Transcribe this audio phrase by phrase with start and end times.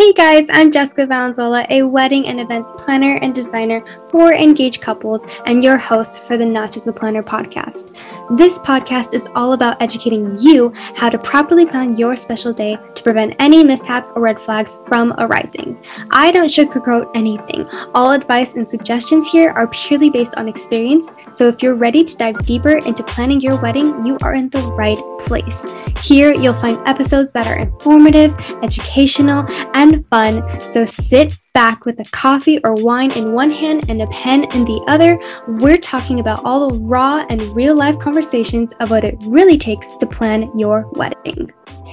[0.00, 5.22] Hey guys, I'm Jessica Valenzola, a wedding and events planner and designer for engaged couples,
[5.44, 7.94] and your host for the Not Just a Planner podcast.
[8.30, 13.02] This podcast is all about educating you how to properly plan your special day to
[13.02, 15.78] prevent any mishaps or red flags from arising.
[16.12, 17.68] I don't sugarcoat anything.
[17.94, 22.16] All advice and suggestions here are purely based on experience, so if you're ready to
[22.16, 25.62] dive deeper into planning your wedding, you are in the right place.
[26.02, 29.44] Here, you'll find episodes that are informative, educational,
[29.74, 30.44] and fun.
[30.60, 34.64] So sit back with a coffee or wine in one hand and a pen in
[34.64, 35.18] the other.
[35.48, 39.88] We're talking about all the raw and real life conversations of what it really takes
[39.96, 41.50] to plan your wedding.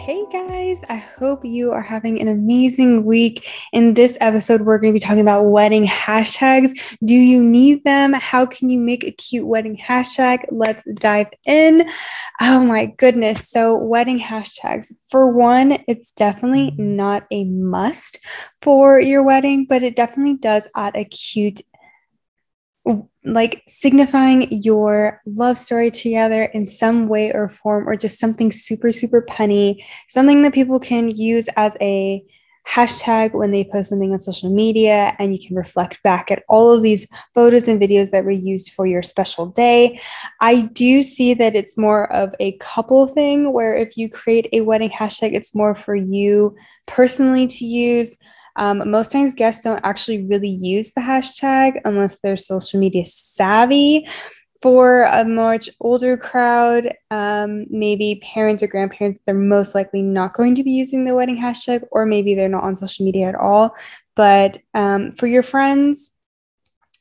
[0.08, 3.46] Hey guys, I hope you are having an amazing week.
[3.74, 6.72] In this episode, we're going to be talking about wedding hashtags.
[7.04, 8.14] Do you need them?
[8.14, 10.46] How can you make a cute wedding hashtag?
[10.50, 11.90] Let's dive in.
[12.40, 13.50] Oh my goodness.
[13.50, 14.94] So, wedding hashtags.
[15.10, 18.22] For one, it's definitely not a must
[18.62, 21.60] for your wedding, but it definitely does add a cute
[23.26, 28.92] like signifying your love story together in some way or form, or just something super,
[28.92, 32.24] super punny, something that people can use as a
[32.68, 36.72] hashtag when they post something on social media, and you can reflect back at all
[36.72, 40.00] of these photos and videos that were used for your special day.
[40.42, 44.62] I do see that it's more of a couple thing where if you create a
[44.62, 46.56] wedding hashtag, it's more for you
[46.88, 48.18] personally to use.
[48.58, 54.08] Um, most times, guests don't actually really use the hashtag unless they're social media savvy.
[54.62, 60.56] For a much older crowd, um, maybe parents or grandparents, they're most likely not going
[60.56, 63.76] to be using the wedding hashtag, or maybe they're not on social media at all.
[64.16, 66.12] But um, for your friends,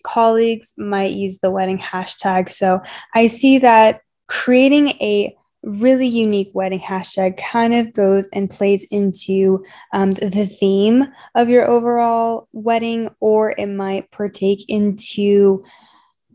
[0.02, 2.50] colleagues might use the wedding hashtag.
[2.50, 2.82] So
[3.14, 5.34] I see that creating a
[5.66, 11.68] really unique wedding hashtag kind of goes and plays into um, the theme of your
[11.68, 15.60] overall wedding, or it might partake into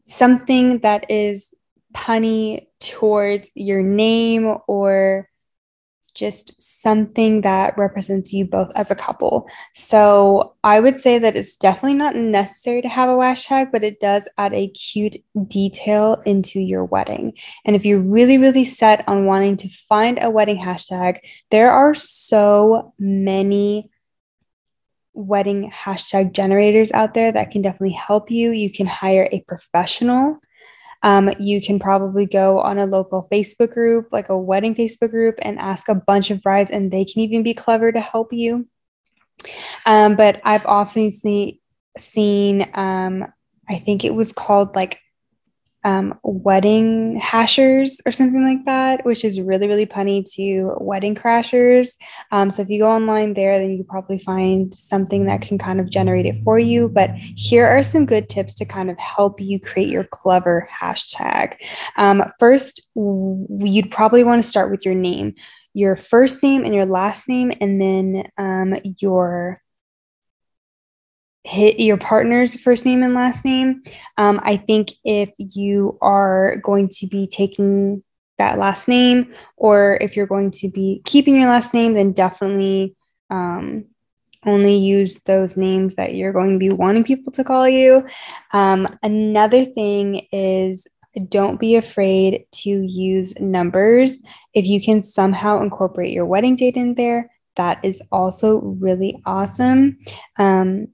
[0.05, 1.53] something that is
[1.93, 5.27] punny towards your name or
[6.21, 9.49] just something that represents you both as a couple.
[9.73, 13.99] So I would say that it's definitely not necessary to have a hashtag, but it
[13.99, 15.17] does add a cute
[15.47, 17.33] detail into your wedding.
[17.65, 21.17] And if you're really, really set on wanting to find a wedding hashtag,
[21.49, 23.89] there are so many
[25.13, 28.51] wedding hashtag generators out there that can definitely help you.
[28.51, 30.39] You can hire a professional
[31.03, 35.35] um, you can probably go on a local Facebook group, like a wedding Facebook group,
[35.41, 38.67] and ask a bunch of brides, and they can even be clever to help you.
[39.85, 41.61] Um, but I've often see,
[41.97, 43.25] seen, um,
[43.67, 44.99] I think it was called like
[45.83, 51.95] um, wedding hashers or something like that, which is really, really punny to wedding crashers.
[52.31, 55.79] Um, so if you go online there, then you probably find something that can kind
[55.79, 56.89] of generate it for you.
[56.89, 61.55] But here are some good tips to kind of help you create your clever hashtag.
[61.97, 65.35] Um, first, you'd probably want to start with your name,
[65.73, 69.61] your first name and your last name, and then um, your
[71.43, 73.81] hit your partner's first name and last name.
[74.17, 78.03] Um, I think if you are going to be taking
[78.37, 82.95] that last name, or if you're going to be keeping your last name, then definitely
[83.29, 83.85] um,
[84.45, 88.05] only use those names that you're going to be wanting people to call you.
[88.51, 90.87] Um, another thing is
[91.27, 94.19] don't be afraid to use numbers.
[94.53, 99.99] If you can somehow incorporate your wedding date in there, that is also really awesome.
[100.37, 100.87] Um,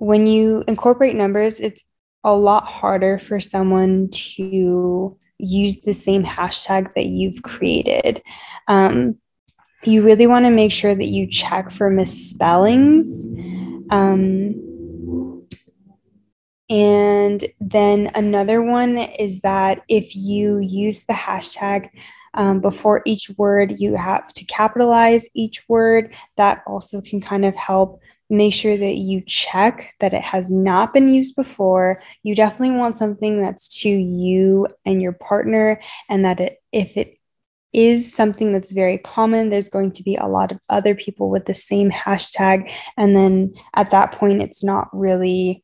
[0.00, 1.84] when you incorporate numbers, it's
[2.24, 8.22] a lot harder for someone to use the same hashtag that you've created.
[8.66, 9.16] Um,
[9.84, 13.26] you really want to make sure that you check for misspellings.
[13.90, 15.46] Um,
[16.70, 21.90] and then another one is that if you use the hashtag
[22.32, 26.14] um, before each word, you have to capitalize each word.
[26.38, 28.00] That also can kind of help
[28.30, 32.00] make sure that you check that it has not been used before.
[32.22, 37.16] You definitely want something that's to you and your partner, and that it, if it
[37.72, 41.44] is something that's very common, there's going to be a lot of other people with
[41.46, 42.70] the same hashtag.
[42.96, 45.62] And then at that point, it's not really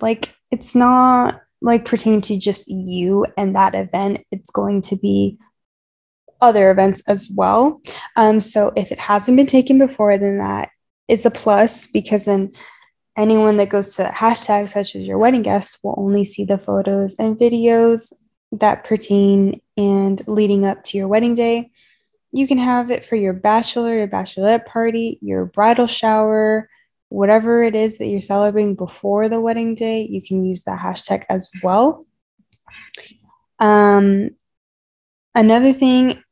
[0.00, 4.24] like, it's not like pertaining to just you and that event.
[4.30, 5.38] It's going to be
[6.42, 7.80] other events as well.
[8.16, 10.68] Um, so if it hasn't been taken before, then that
[11.08, 12.52] is a plus because then
[13.16, 16.58] anyone that goes to that hashtag, such as your wedding guest, will only see the
[16.58, 18.12] photos and videos
[18.52, 21.70] that pertain and leading up to your wedding day.
[22.32, 26.68] you can have it for your bachelor, your bachelorette party, your bridal shower,
[27.08, 31.24] whatever it is that you're celebrating before the wedding day, you can use that hashtag
[31.28, 32.06] as well.
[33.60, 34.30] Um,
[35.32, 36.24] another thing,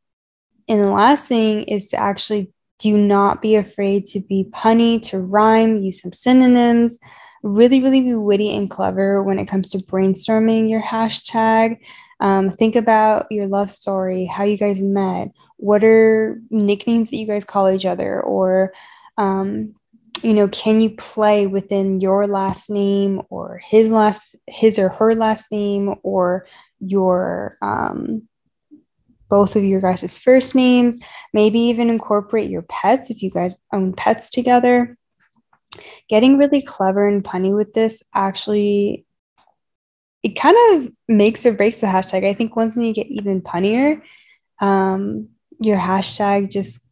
[0.68, 2.52] and the last thing is to actually
[2.82, 6.98] do not be afraid to be punny, to rhyme, use some synonyms.
[7.42, 11.78] Really, really be witty and clever when it comes to brainstorming your hashtag.
[12.20, 17.26] Um, think about your love story, how you guys met, what are nicknames that you
[17.26, 18.72] guys call each other, or
[19.18, 19.74] um,
[20.22, 25.14] you know, can you play within your last name or his last, his or her
[25.14, 26.46] last name, or
[26.78, 28.28] your um,
[29.32, 30.98] both of your guys' first names?
[31.32, 34.98] Maybe even incorporate your pets if you guys own pets together.
[36.10, 39.06] Getting really clever and punny with this actually
[40.22, 42.24] it kind of makes or breaks the hashtag.
[42.24, 44.02] I think once when you get even punnier,
[44.60, 45.28] um,
[45.60, 46.86] your hashtag just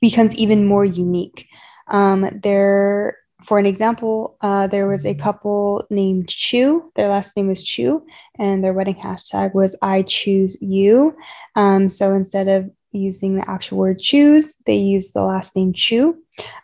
[0.00, 1.48] becomes even more unique.
[1.88, 6.90] Um, there, for an example, uh, there was a couple named Chu.
[6.96, 8.04] Their last name was Chu,
[8.38, 11.16] and their wedding hashtag was "I choose you."
[11.54, 16.16] Um, so instead of using the actual word choose, they used the last name Chu,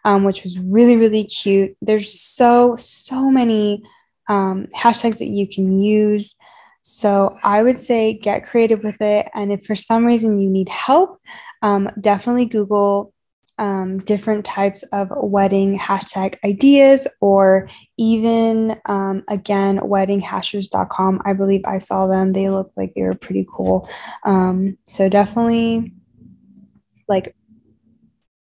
[0.05, 1.77] um, which was really really cute.
[1.81, 3.85] There's so so many
[4.29, 6.35] um, hashtags that you can use.
[6.83, 9.29] So I would say get creative with it.
[9.35, 11.19] And if for some reason you need help,
[11.63, 13.14] um, definitely Google
[13.59, 21.79] um, different types of wedding hashtag ideas or even um, again weddinghashers.com i believe i
[21.79, 22.33] saw them.
[22.33, 23.89] They look like they were pretty cool.
[24.25, 25.93] Um, so definitely
[27.09, 27.35] like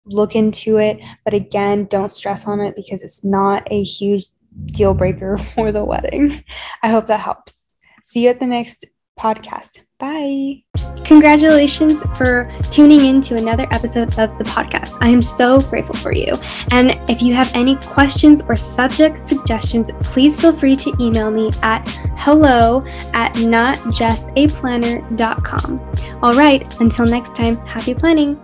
[0.06, 1.00] look into it.
[1.26, 4.26] But again don't stress on it because it's not a huge
[4.68, 6.44] deal breaker for the wedding.
[6.84, 7.70] I hope that helps.
[8.04, 8.86] See you at the next
[9.20, 9.82] podcast.
[10.02, 10.64] Bye.
[11.06, 14.98] Congratulations for tuning in to another episode of the podcast.
[15.00, 16.40] I am so grateful for you.
[16.72, 21.52] And if you have any questions or subject suggestions, please feel free to email me
[21.62, 21.88] at
[22.18, 22.84] hello
[23.14, 25.80] at notjustaplanner.com.
[26.24, 28.42] All right, until next time, happy planning.